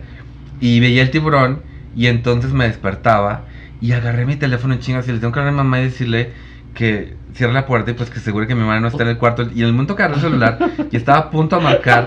[0.60, 1.62] y veía el tiburón
[1.96, 3.44] y entonces me despertaba
[3.80, 5.84] y agarré mi teléfono en chingas y le tengo que hablar a mi mamá y
[5.84, 6.32] decirle
[6.74, 9.18] que cierre la puerta y pues que segure que mi mamá no está en el
[9.18, 9.42] cuarto.
[9.54, 10.58] Y en el momento que agarré el celular
[10.90, 12.04] y estaba a punto de marcar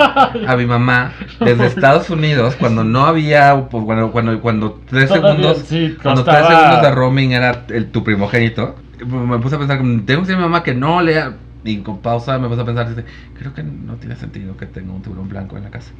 [0.47, 5.59] a mi mamá desde Estados Unidos cuando no había, pues cuando, cuando, cuando tres segundos
[5.65, 8.75] sí, cuando tres segundos de roaming era el, tu primogénito,
[9.05, 11.35] me puse a pensar, tengo que decir a mi mamá que no lea.
[11.63, 13.03] Y con pausa me puse a pensar,
[13.37, 15.91] creo que no tiene sentido que tenga un tiburón blanco en la casa.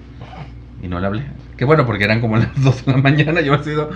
[0.82, 1.24] Y no le hablé.
[1.58, 3.42] Que bueno, porque eran como las 2 de la mañana.
[3.42, 3.90] Yo ha sido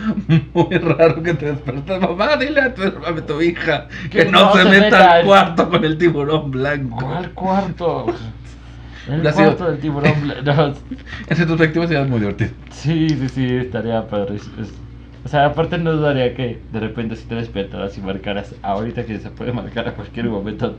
[0.54, 2.02] muy raro que te despertes.
[2.02, 5.98] Mamá, dile a tu, a tu hija que, no, se, meta al cuarto con el
[5.98, 6.98] tiburón blanco.
[7.06, 8.06] ¿Cuál cuarto?
[9.10, 10.13] El Ha sido- cuarto del tiburón.
[10.24, 10.65] bla- no,
[11.28, 12.52] En retrospectiva es muy divertido.
[12.72, 14.38] sí, sí, sí, estaría padre.
[15.26, 19.20] O sea, aparte no dudaría que de repente si te despertaras y marcaras ahorita que
[19.20, 20.76] se puede marcar a cualquier momento,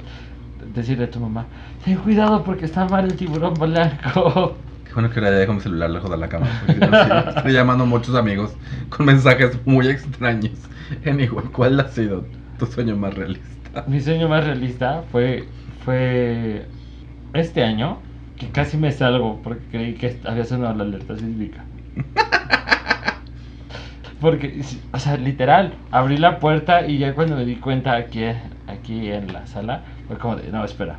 [0.74, 1.46] decirle a tu mamá,
[1.84, 4.56] ten cuidado porque está mal el tiburón blanco.
[4.84, 6.46] Qué bueno que le dejo mi celular lejos de la cama.
[6.66, 6.84] Porque
[7.36, 8.54] estoy llamando a muchos amigos
[8.90, 10.52] con mensajes muy extraños.
[11.04, 12.24] En igual, ¿cuál ha sido
[12.58, 13.84] tu sueño más realista?
[13.86, 15.48] Mi sueño más realista fue,
[15.84, 16.66] fue
[17.32, 17.98] este año,
[18.36, 21.64] que casi me salgo porque creí que había sonado la alerta sísmica.
[24.22, 28.22] Porque, o sea, literal, abrí la puerta y ya cuando me di cuenta aquí,
[28.68, 30.98] aquí en la sala, fue como de, no, espera,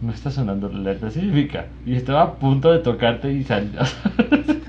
[0.00, 1.66] no está sonando la alerta sísmica.
[1.84, 3.80] Y estaba a punto de tocarte y salió.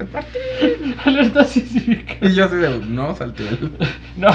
[1.05, 2.15] alerta sísmica.
[2.21, 3.77] Y yo así de, no, Saltiel.
[4.17, 4.29] No,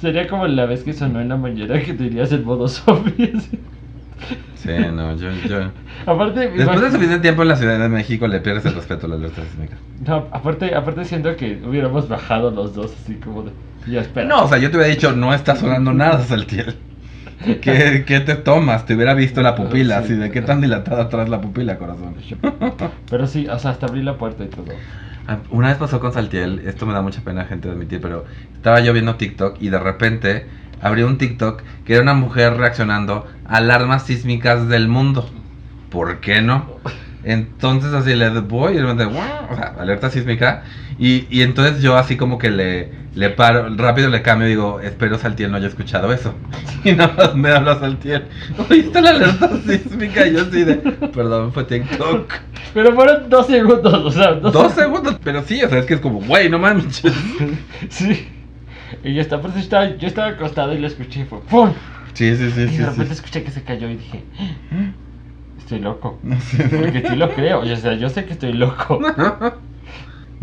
[0.00, 3.32] sería como la vez que sonó en la mañana que tenías el modo zombie.
[3.36, 3.58] así.
[4.54, 5.72] Sí, no, yo, yo...
[6.06, 9.06] Aparte, Después de imag- suficiente tiempo en la Ciudad de México le pierdes el respeto
[9.06, 9.76] a la alerta sísmica.
[9.98, 13.52] no, aparte, aparte siento que hubiéramos bajado los dos así como de,
[13.84, 14.26] ya espera.
[14.28, 16.82] No, o sea, yo te hubiera dicho, no está sonando nada, Saltiel.
[17.60, 18.86] ¿Qué, ¿Qué te tomas?
[18.86, 20.04] Te hubiera visto la pupila, Sí.
[20.04, 22.14] así de qué tan dilatada atrás la pupila, corazón.
[23.10, 24.64] Pero sí, o sea, hasta abrí la puerta y todo.
[25.26, 28.24] Ah, Una vez pasó con Saltiel, esto me da mucha pena gente de admitir, pero
[28.54, 30.46] estaba yo viendo TikTok y de repente
[30.82, 35.30] abrí un TikTok que era una mujer reaccionando a alarmas sísmicas del mundo.
[35.90, 36.66] ¿Por qué no?
[37.22, 40.62] Entonces así le voy y de repente, o sea, alerta sísmica.
[40.98, 44.80] Y, y entonces yo así como que le, le paro, rápido le cambio y digo,
[44.80, 46.34] espero Saltiel no haya escuchado eso.
[46.84, 48.24] Y nada más me habla Saltiel,
[48.68, 50.26] ¿oíste la alerta sísmica?
[50.26, 52.30] Y yo así de, perdón, fue TikTok.
[52.74, 55.94] Pero fueron dos segundos, o sea, dos, Dos segundos, pero sí, o sea, es que
[55.94, 57.02] es como, güey, no mames.
[57.88, 58.28] Sí.
[59.04, 61.72] Y yo estaba, pues, estaba, yo estaba acostado y lo escuché y fue ¡pum!
[62.14, 62.76] Sí, sí, sí, y sí.
[62.78, 63.12] de repente sí.
[63.12, 64.24] escuché que se cayó y dije,
[65.58, 66.18] estoy loco.
[66.22, 69.00] Porque sí lo creo, o sea, yo sé que estoy loco.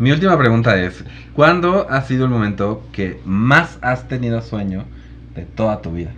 [0.01, 4.85] Mi última pregunta es, ¿cuándo ha sido el momento que más has tenido sueño
[5.35, 6.11] de toda tu vida?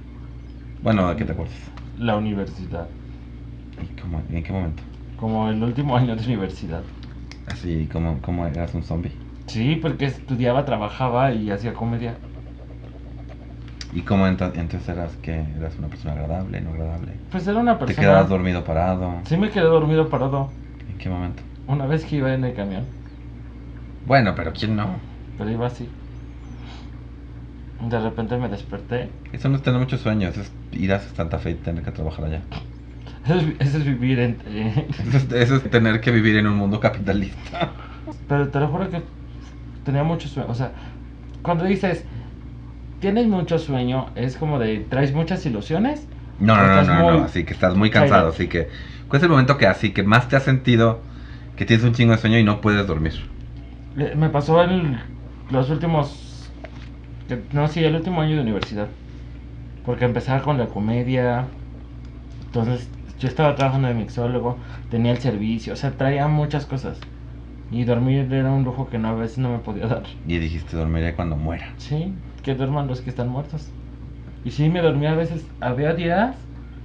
[0.81, 1.57] Bueno, ¿de qué te acuerdas?
[1.97, 2.87] La universidad.
[3.81, 4.83] ¿Y cómo- ¿En qué momento?
[5.17, 6.83] Como el último año de universidad.
[7.47, 9.11] Así, como como eras un zombie?
[9.47, 12.15] Sí, porque estudiaba, trabajaba y hacía comedia.
[13.91, 17.11] ¿Y cómo ento- entonces eras que eras una persona agradable, no agradable?
[17.33, 18.07] Pues era una ¿Te persona.
[18.07, 19.19] quedabas dormido parado?
[19.25, 20.53] Sí, me quedé dormido parado.
[20.87, 21.43] ¿En qué momento?
[21.67, 22.85] Una vez que iba en el camión
[24.05, 24.99] Bueno, pero ¿quién no?
[25.37, 25.89] Pero iba así.
[27.89, 29.09] De repente me desperté.
[29.31, 32.25] Eso no es tener muchos sueños, es ir a Santa Fe y tener que trabajar
[32.25, 32.41] allá.
[33.25, 34.37] Eso es, eso es vivir en...
[34.45, 37.71] eh, Eso es, eso es tener que vivir en un mundo capitalista.
[38.27, 39.01] Pero te lo juro que
[39.85, 40.49] tenía mucho sueño.
[40.51, 40.73] O sea,
[41.41, 42.05] cuando dices,
[42.99, 46.07] tienes mucho sueño, es como de, traes muchas ilusiones.
[46.39, 48.69] No, no, no, no, muy- no, así que estás muy cansado, así que...
[49.07, 51.01] ¿Cuál es el momento que así que más te has sentido
[51.55, 53.13] que tienes un chingo de sueño y no puedes dormir?
[53.95, 54.97] Me pasó en
[55.51, 56.49] los últimos,
[57.51, 58.87] no, sí, el último año de universidad.
[59.85, 61.45] Porque empezaba con la comedia.
[62.45, 64.57] Entonces, yo estaba trabajando de mixólogo,
[64.89, 66.99] tenía el servicio, o sea, traía muchas cosas.
[67.71, 70.03] Y dormir era un lujo que no, a veces no me podía dar.
[70.27, 71.73] Y dijiste, dormiré cuando muera.
[71.77, 73.69] Sí, que duerman los que están muertos.
[74.45, 75.45] Y sí, me dormía a veces.
[75.59, 76.35] Había días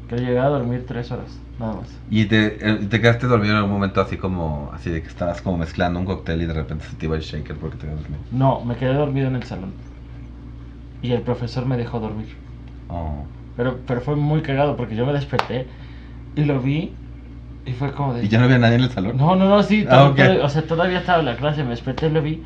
[0.08, 1.88] que llegaba a dormir tres horas, nada más.
[2.10, 5.42] Y te, eh, te quedaste dormido en algún momento así como, así de que estabas
[5.42, 8.00] como mezclando un cóctel y de repente se te iba el shaker porque te quedas
[8.00, 8.20] dormido.
[8.32, 9.72] No, me quedé dormido en el salón.
[11.02, 12.26] Y el profesor me dejó dormir.
[12.88, 13.24] Oh.
[13.56, 15.66] Pero, pero fue muy cagado porque yo me desperté
[16.36, 16.92] y lo vi
[17.66, 18.24] y fue como de...
[18.24, 19.16] ¿Y ya no había nadie en el salón?
[19.16, 20.16] No, no, no, sí, Ah, todo- ok.
[20.16, 22.42] todo- o sea, todavía estaba en la clase, me desperté, lo vi,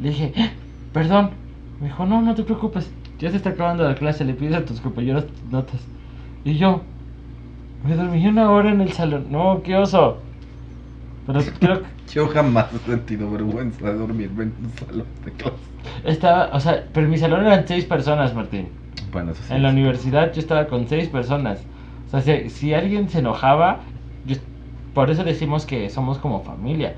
[0.00, 0.50] le dije, "Eh,
[0.92, 1.30] perdón,
[1.80, 4.64] me dijo, no, no te preocupes, ya se está acabando la clase, le pides a
[4.64, 5.80] tus compañeros notas.
[6.44, 6.82] Y yo,
[7.84, 10.18] me dormí una hora en el salón, no, qué oso.
[11.26, 15.56] Pero creo que Yo jamás he sentido vergüenza de dormirme en un salón de clase.
[16.04, 18.68] estaba, o sea, pero en mi salón eran seis personas, Martín.
[19.10, 19.54] Bueno, eso sí.
[19.54, 21.60] En la universidad yo estaba con seis personas.
[22.06, 23.80] O sea, si, si alguien se enojaba,
[24.26, 24.36] yo-
[24.92, 26.94] por eso decimos que somos como familia.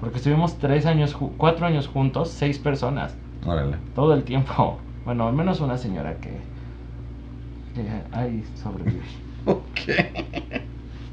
[0.00, 3.14] Porque estuvimos tres años, cuatro años juntos, seis personas,
[3.46, 3.76] Órale.
[3.94, 4.78] todo el tiempo.
[5.04, 6.30] Bueno, al menos una señora que,
[7.74, 9.00] que ahí sobrevive.
[9.46, 9.80] Ok.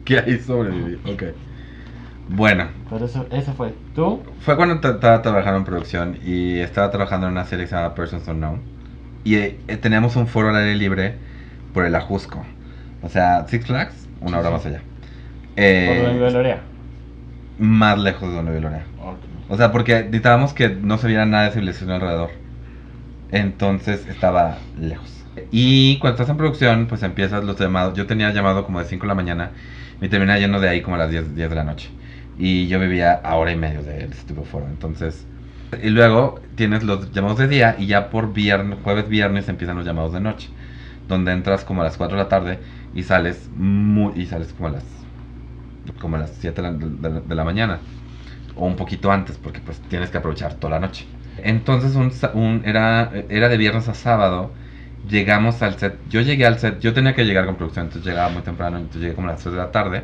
[0.05, 0.99] ¿Qué hay sobrevivir?
[1.05, 1.23] Ok.
[2.27, 3.73] Bueno, Pero eso, eso fue.
[3.95, 4.23] ¿Tú?
[4.39, 7.95] fue cuando estaba trabajando en producción y estaba trabajando en una serie que se llama
[7.95, 8.61] Persons Unknown.
[9.23, 11.15] Y eh, teníamos un foro al aire libre
[11.73, 12.45] por el Ajusco.
[13.01, 14.53] O sea, Six Flags, una hora sí.
[14.53, 14.81] más allá.
[14.81, 16.61] Por Eh, donde vive Lorea.
[17.57, 18.85] más lejos de donde vive Lorea.
[19.49, 22.31] O sea, porque necesitábamos que no se viera nada de civilización alrededor.
[23.31, 25.22] Entonces estaba lejos.
[25.51, 27.93] Y cuando estás en producción, pues empiezas los llamados.
[27.95, 29.51] Yo tenía llamado como de 5 de la mañana
[30.01, 31.89] y terminaba yendo de ahí como a las 10, 10 de la noche.
[32.37, 34.67] Y yo vivía a hora y media de ese tipo de foro.
[34.67, 35.25] Entonces,
[35.81, 39.85] y luego tienes los llamados de día y ya por viernes, jueves, viernes empiezan los
[39.85, 40.49] llamados de noche.
[41.07, 42.59] Donde entras como a las 4 de la tarde
[42.93, 44.85] y sales muy, y sales como a las
[45.99, 47.79] como a las 7 de la, mañana
[48.55, 51.05] o un poquito antes porque pues tienes que aprovechar toda la noche.
[51.43, 54.51] Entonces un- era, era de viernes a sábado,
[55.07, 58.29] llegamos al set, yo llegué al set, yo tenía que llegar con producción, entonces llegaba
[58.29, 60.03] muy temprano, entonces llegué como a las 3 de la tarde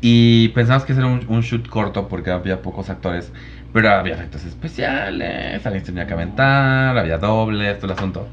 [0.00, 3.32] y pensamos que era un, un shoot corto porque había pocos actores,
[3.72, 8.28] pero había efectos especiales, alguien tenía que aventar, había dobles, todo el asunto.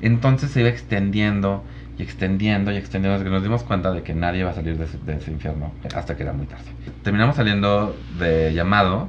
[0.00, 1.64] Entonces se iba extendiendo
[1.98, 4.76] y extendiendo y extendiendo hasta que nos dimos cuenta de que nadie iba a salir
[4.78, 6.64] de ese, de ese infierno hasta que era muy tarde.
[7.02, 9.08] Terminamos saliendo de llamado,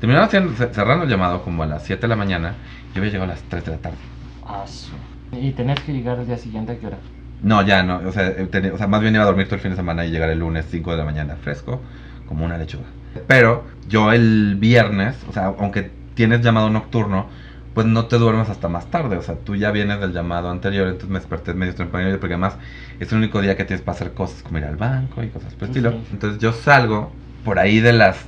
[0.00, 2.54] terminamos cerrando el llamado como a las 7 de la mañana,
[2.94, 3.98] yo había llegado a las 3 de la tarde.
[4.42, 4.96] Ah, su-
[5.32, 6.98] Y tenías que llegar al día siguiente a qué hora.
[7.42, 9.56] No, ya no, o sea, eh, tenía- o sea, más bien iba a dormir todo
[9.56, 11.80] el fin de semana y llegar el lunes 5 de la mañana fresco,
[12.28, 12.84] como una lechuga.
[13.26, 17.28] Pero yo el viernes, o sea, aunque tienes llamado nocturno,
[17.74, 20.86] pues no te duermes hasta más tarde, o sea, tú ya vienes del llamado anterior,
[20.86, 22.58] entonces me desperté medio temprano porque además
[23.00, 25.54] es el único día que tienes para hacer cosas como ir al banco y cosas
[25.54, 25.92] por el Sí, estilo.
[26.02, 26.08] sí.
[26.12, 27.10] Entonces yo salgo
[27.44, 28.24] por ahí de las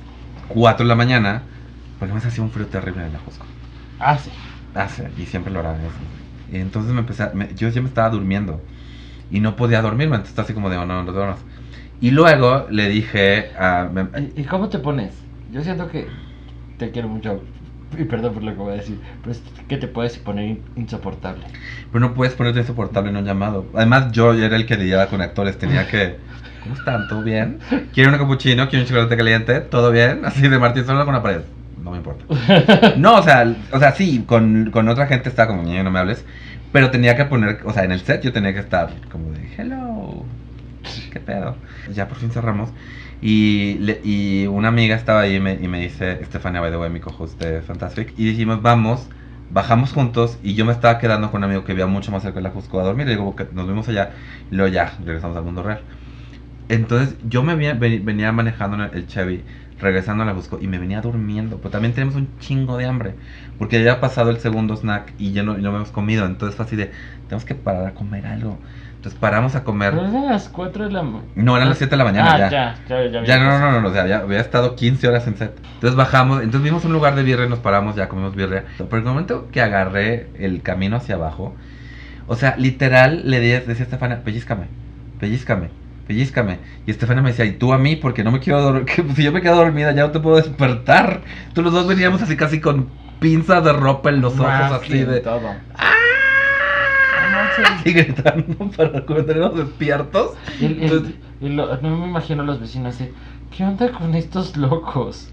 [0.49, 1.43] 4 de la mañana,
[1.99, 3.45] porque además hacía un frío terrible en la Jusco.
[3.99, 4.31] Ah, sí.
[4.73, 5.73] Hace, y siempre lo hará.
[5.75, 6.24] eso.
[6.51, 8.61] Entonces me empecé, a- me- yo ya me estaba durmiendo
[9.31, 11.39] y no podía dormirme, entonces así como de, oh, no, no te duermas.
[12.01, 13.89] Y luego le dije a...
[13.91, 15.15] me- ¿Y, y cómo te pones?
[15.51, 16.07] Yo siento que
[16.77, 17.41] te quiero mucho.
[17.97, 18.99] Y perdón por lo que voy a decir.
[19.21, 21.45] Pero es que te puedes poner in- insoportable.
[21.91, 23.65] pero no puedes ponerte insoportable en un llamado.
[23.73, 26.17] Además, yo era el que lidiaba con actores, tenía que...
[26.59, 27.07] ¿Cómo están?
[27.07, 27.59] ¿Todo bien?
[27.93, 28.67] ¿Quieren un capuchino?
[28.69, 29.59] ¿Quieren un chocolate caliente?
[29.61, 30.25] ¿Todo bien?
[30.25, 31.41] Así de Martín solo con la pared.
[31.95, 32.95] No me importa.
[32.97, 36.25] No, o sea, o sea, sí, con, con otra gente estaba como, no me hables.
[36.71, 39.49] Pero tenía que poner, o sea, en el set yo tenía que estar como de,
[39.57, 40.25] hello,
[41.11, 41.55] ¿qué pedo?
[41.93, 42.71] Ya por fin cerramos.
[43.21, 46.89] Y, y una amiga estaba ahí y me, y me dice, Estefania, by the way,
[46.89, 48.13] mi co-host de Fantastic.
[48.17, 49.07] Y dijimos, vamos,
[49.51, 50.37] bajamos juntos.
[50.43, 52.49] Y yo me estaba quedando con un amigo que vivía mucho más cerca de la
[52.49, 53.07] Jusco a dormir.
[53.07, 54.11] Y digo, nos vimos allá.
[54.51, 55.81] Y luego ya, regresamos al mundo real.
[56.67, 59.43] Entonces yo me venía, venía manejando el Chevy,
[59.79, 61.57] regresando a la Busco y me venía durmiendo.
[61.57, 63.15] Pero también tenemos un chingo de hambre.
[63.57, 66.25] Porque ya había pasado el segundo snack y ya no, no hemos comido.
[66.25, 66.91] Entonces fue así de,
[67.27, 68.57] tenemos que parar a comer algo.
[69.05, 69.91] Entonces paramos a comer.
[69.91, 71.27] Pero eran las 4 de la mañana.
[71.35, 72.49] No, eran las 7 de la mañana ah, ya.
[72.49, 73.23] ya, ya, ya.
[73.23, 75.55] Ya, no, no, no, no, o sea, ya había estado 15 horas en set.
[75.75, 78.65] Entonces bajamos, entonces vimos un lugar de birria y nos paramos, ya comimos birria.
[78.77, 81.53] Pero el momento que agarré el camino hacia abajo,
[82.25, 84.65] o sea, literal le decía a Estefania, pellizcame,
[85.19, 85.69] pellizcame,
[86.07, 86.59] pellizcame.
[86.85, 87.95] Y Estefania me decía, ¿y tú a mí?
[87.95, 91.21] Porque no me quiero dormir, si yo me quedo dormida ya no te puedo despertar.
[91.47, 92.87] Entonces los dos veníamos así casi con
[93.19, 95.19] pinzas de ropa en los ojos, Más así de...
[95.21, 95.51] todo.
[97.85, 100.31] Y gritando para mantenernos despiertos.
[100.59, 103.09] Y, el- el- Entonces- y lo- no me imagino a los vecinos así.
[103.55, 105.29] ¿Qué onda con estos locos?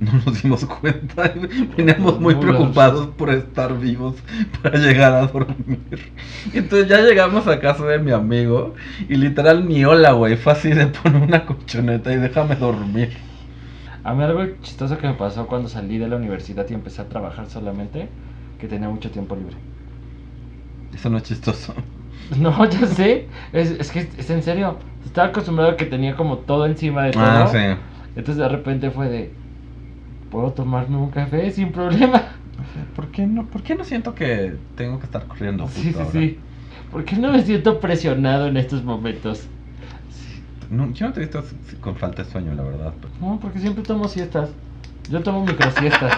[0.12, 1.32] No nos dimos cuenta.
[1.76, 4.16] Veníamos muy preocupados por estar vivos
[4.62, 6.12] para llegar a dormir.
[6.54, 8.74] Entonces ya llegamos a casa de mi amigo
[9.08, 10.36] y literal ni hola, güey.
[10.36, 13.10] Fue así de poner una colchoneta y déjame dormir.
[14.02, 17.08] A mí algo chistoso que me pasó cuando salí de la universidad y empecé a
[17.08, 18.08] trabajar solamente,
[18.58, 19.56] que tenía mucho tiempo libre.
[20.94, 21.74] Eso no es chistoso.
[22.38, 23.28] No, ya sé.
[23.52, 24.78] Es, es que es en serio.
[25.04, 27.22] Estaba acostumbrado a que tenía como todo encima de todo.
[27.24, 27.58] Ah, sí.
[28.16, 29.39] Entonces de repente fue de.
[30.30, 32.22] Puedo tomarme un café sin problema.
[32.94, 35.66] ¿Por qué no, por qué no siento que tengo que estar corriendo?
[35.68, 36.20] Sí, justo sí, ahora?
[36.20, 36.38] sí.
[36.92, 39.46] ¿Por qué no me siento presionado en estos momentos?
[40.70, 41.42] No, yo no te he visto
[41.80, 42.94] con falta de sueño, la verdad.
[43.00, 44.50] pero No, porque siempre tomo siestas.
[45.10, 46.12] Yo tomo microsiestas.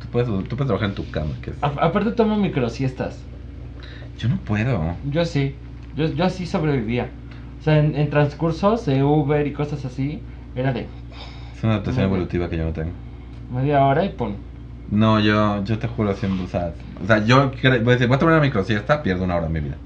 [0.00, 1.30] Tú puedes, tú puedes trabajar en tu cama.
[1.42, 3.18] Que es- A- aparte tomo microsiestas.
[4.18, 4.94] Yo no puedo.
[5.10, 5.54] Yo sí.
[5.96, 7.08] Yo, yo así sobrevivía.
[7.60, 10.20] O sea, en, en transcursos de Uber y cosas así,
[10.54, 10.86] era de
[11.56, 12.92] Es una adaptación evolutiva que yo no tengo.
[13.50, 14.34] Media hora y pum.
[14.90, 18.16] No, yo, yo te juro o sea, o sea yo cre- voy a decir, voy
[18.16, 19.76] a tomar una microsiesta, pierdo una hora en mi vida.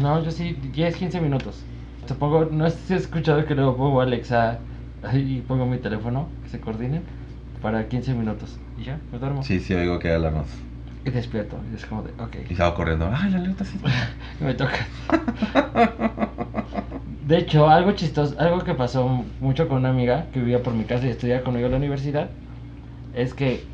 [0.00, 1.62] No, yo sí, 10, 15 minutos.
[2.06, 4.58] Te pongo, no sé si has escuchado que luego pongo Alexa
[5.12, 7.02] y pongo mi teléfono, que se coordinen,
[7.62, 8.56] para 15 minutos.
[8.80, 9.42] Y ya, me duermo.
[9.42, 10.46] Sí, sí, oigo que alarmas.
[11.04, 11.56] Y despierto.
[11.72, 13.78] Y es como de, ok, Y salgo corriendo, ay, la alerta sí.
[14.40, 14.86] me toca.
[17.26, 20.84] De hecho, algo chistoso, algo que pasó mucho con una amiga que vivía por mi
[20.84, 22.30] casa y estudiaba conmigo en la universidad,
[23.14, 23.64] es que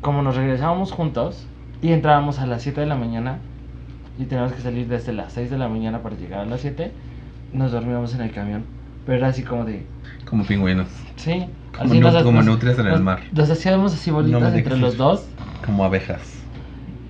[0.00, 1.46] como nos regresábamos juntos
[1.82, 3.38] y entrábamos a las 7 de la mañana
[4.18, 6.92] y teníamos que salir desde las 6 de la mañana para llegar a las 7,
[7.52, 8.64] nos dormíamos en el camión.
[9.06, 9.84] Pero era así como de,
[10.24, 13.20] Como pingüinos, sí, Como así como nutrias en el nos- mar.
[13.32, 15.26] Nos hacíamos así bolitas me entre los dos
[15.64, 16.42] como abejas.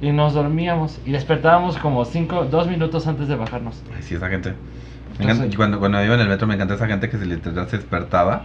[0.01, 3.81] y nos dormíamos y despertábamos como 5, 2 minutos antes de bajarnos.
[3.97, 4.55] Ay, sí, esa gente.
[5.21, 7.77] Encanta- cuando, cuando iba en el metro me encanta esa gente que se literal se
[7.77, 8.45] despertaba,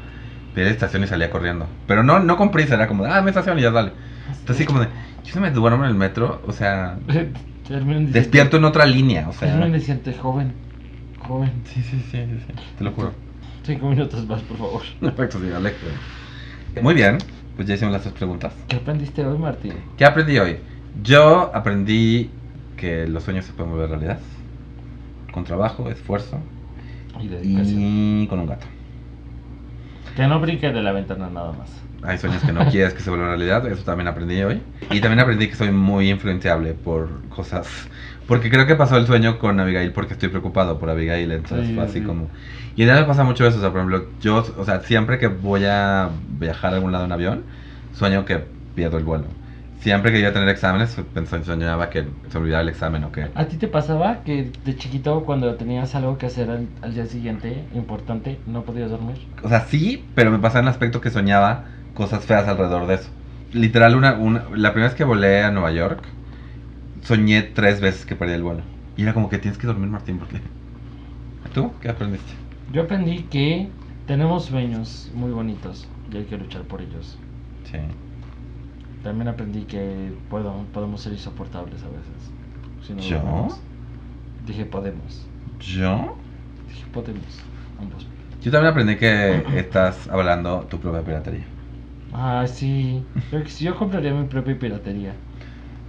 [0.55, 1.67] la estación y salía corriendo.
[1.87, 3.91] Pero no, no con prisa, era como, de, ah, mi estación y ya dale.
[4.27, 4.87] Entonces así como de,
[5.23, 6.97] yo se me duermo en el metro, o sea,
[8.11, 9.49] despierto en otra línea, o sea.
[9.49, 10.53] Terminan diciendo, joven,
[11.19, 11.51] joven.
[11.65, 13.13] Sí, sí, sí, sí, sí, te lo juro.
[13.63, 14.81] 5 minutos más, por favor.
[14.99, 15.75] Perfecto, sí, Alex.
[16.81, 17.17] Muy bien,
[17.55, 18.53] pues ya hicimos las tres preguntas.
[18.67, 19.73] ¿Qué aprendiste hoy, Martín?
[19.97, 20.57] ¿Qué aprendí hoy?
[21.03, 22.29] Yo aprendí
[22.77, 24.19] que los sueños se pueden volver realidad.
[25.33, 26.39] Con trabajo, esfuerzo
[27.21, 27.79] Y dedicación.
[27.79, 28.65] y con un gato.
[30.15, 31.69] Que no brinque de la ventana nada más.
[32.01, 34.61] Hay sueños que no quieres que se vuelvan realidad, eso también aprendí hoy.
[34.89, 37.67] Y también aprendí que soy muy influenciable por cosas.
[38.27, 41.73] Porque creo que pasó el sueño con Abigail porque estoy preocupado por Abigail, entonces Sí,
[41.73, 42.05] fue así sí.
[42.05, 42.29] como...
[42.75, 45.27] Y ya me pasa mucho eso, o sea, por ejemplo, yo, o sea, siempre que
[45.27, 47.43] voy a viajar a algún lado en avión,
[47.91, 48.45] sueño que
[48.75, 49.25] pierdo el vuelo.
[49.79, 50.97] Siempre que iba a tener exámenes,
[51.45, 53.29] soñaba que se olvidaba el examen o que...
[53.33, 57.05] ¿A ti te pasaba que de chiquito, cuando tenías algo que hacer al, al día
[57.05, 59.15] siguiente, importante, no podías dormir?
[59.41, 62.95] O sea, sí, pero me pasaba en el aspecto que soñaba cosas feas alrededor de
[62.95, 63.09] eso.
[63.53, 66.03] Literal, una, una, la primera vez que volé a Nueva York,
[67.03, 68.63] soñé tres veces que perdí el vuelo.
[68.97, 70.41] Y era como que tienes que dormir, Martín, porque...
[71.53, 72.33] ¿Tú qué aprendiste?
[72.71, 73.69] Yo aprendí que
[74.05, 77.17] tenemos sueños muy bonitos y hay que luchar por ellos.
[77.63, 77.77] Sí.
[79.03, 82.31] También aprendí que puedo- podemos ser insoportables a veces.
[82.85, 83.47] Si no ¿Yo?
[84.45, 85.25] Dije podemos.
[85.59, 86.15] ¿Yo?
[86.67, 87.39] Dije podemos.
[87.79, 88.07] Ambos.
[88.41, 91.45] Yo también aprendí que estás hablando tu propia piratería.
[92.13, 93.03] Ah, sí.
[93.31, 95.13] Yo, yo compraría mi propia piratería.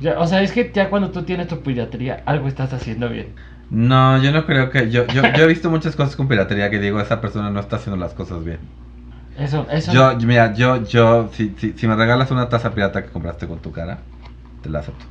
[0.00, 3.34] Ya, o sea, es que ya cuando tú tienes tu piratería, algo estás haciendo bien.
[3.70, 4.90] No, yo no creo que...
[4.90, 7.76] Yo, yo, yo he visto muchas cosas con piratería que digo, esa persona no está
[7.76, 8.58] haciendo las cosas bien.
[9.38, 9.92] Eso, eso.
[9.92, 13.58] Yo, mira, yo, yo, si, si, si me regalas una taza pirata que compraste con
[13.58, 13.98] tu cara,
[14.62, 15.06] te la acepto.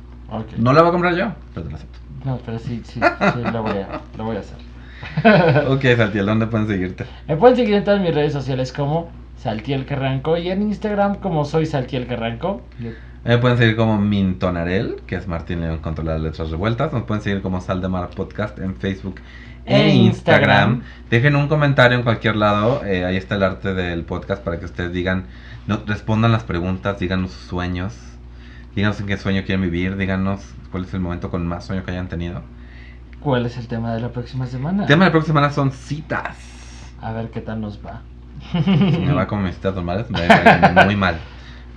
[0.58, 1.98] No la voy a comprar yo, pero te la acepto.
[2.24, 4.58] No, pero sí, sí, sí, lo voy a, lo voy a hacer.
[5.68, 7.06] ok, Saltiel, ¿dónde pueden seguirte?
[7.26, 11.44] Me pueden seguir en todas mis redes sociales como Saltiel Carranco y en Instagram como
[11.44, 12.62] soy Saltiel Carranco.
[13.24, 16.92] Me pueden seguir como Mintonarel, que es Martín León contra las letras revueltas.
[16.92, 19.16] Nos pueden seguir como Sal de Mar Podcast en Facebook
[19.66, 20.80] e E Instagram.
[20.80, 20.82] Instagram.
[21.10, 22.82] Dejen un comentario en cualquier lado.
[22.84, 25.26] eh, ahí está el arte del podcast para que ustedes digan,
[25.66, 27.94] no, respondan las preguntas, díganos sus sueños,
[28.74, 30.40] díganos en qué sueño quieren vivir, díganos
[30.70, 32.42] cuál es el momento con más sueño que hayan tenido.
[33.20, 34.84] ¿Cuál es el tema de la próxima semana?
[34.84, 36.38] El tema de la próxima semana son citas.
[37.02, 38.00] A ver qué tal nos va.
[38.52, 41.20] Si me va como mis citas normales, me va muy mal.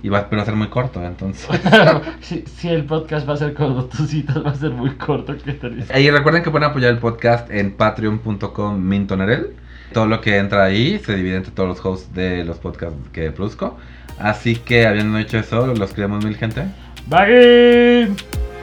[0.04, 1.48] Y va, pero va a ser muy corto, entonces.
[2.20, 5.34] si, si el podcast va a ser como tus citas, va a ser muy corto.
[5.42, 5.82] ¿qué tal?
[5.98, 9.54] Y recuerden que pueden apoyar el podcast en patreon.com mintonerel.
[9.94, 13.30] Todo lo que entra ahí se divide entre todos los hosts de los podcasts que
[13.30, 13.78] produzco.
[14.18, 16.66] Así que habiendo hecho eso, los queremos mil gente.
[17.06, 18.53] Bye.